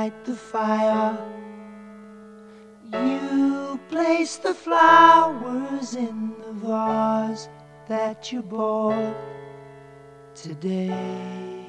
[0.00, 1.18] light the fire.
[2.90, 7.48] You place the flowers in the vase
[7.86, 9.14] that you bought
[10.34, 11.66] today.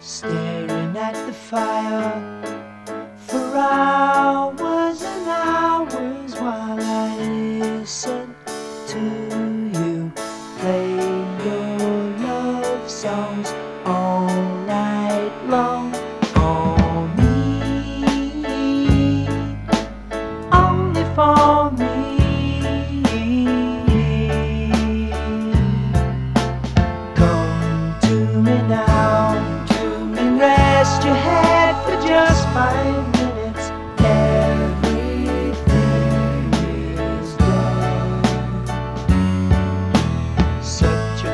[0.00, 2.14] Staring at the fire
[3.26, 7.08] for hours and hours while I
[7.64, 8.34] listen
[8.92, 9.02] to
[9.78, 10.12] you
[10.58, 10.90] play
[11.46, 11.78] your
[12.26, 13.61] love songs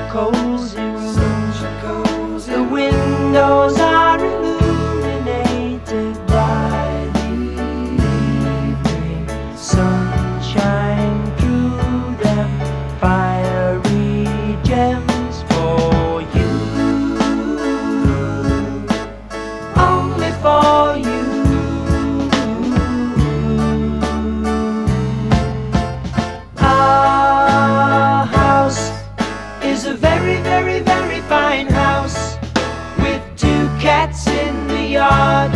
[0.08, 0.77] cozy
[34.88, 35.52] yard.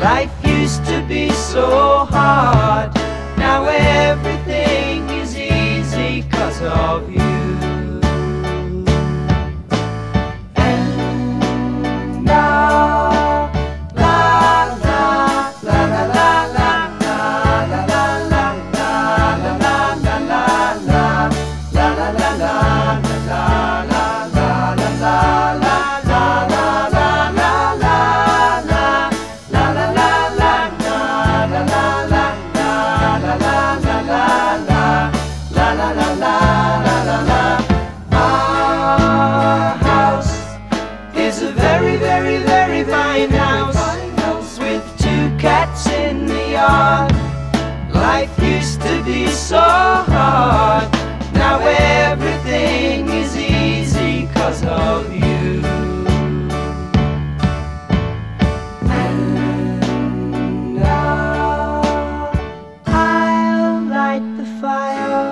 [0.00, 2.94] Life used to be so hard.
[3.38, 3.64] Now
[46.62, 47.12] yard.
[48.06, 49.66] Life used to be so
[50.16, 50.86] hard.
[51.42, 51.56] Now
[52.08, 55.48] everything is easy cause of you.
[59.00, 62.32] And I-
[62.86, 65.28] I'll light the fire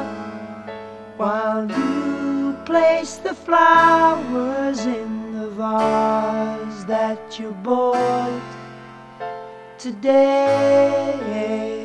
[1.20, 8.59] while you place the flowers in the vase that you bought
[9.80, 11.79] today.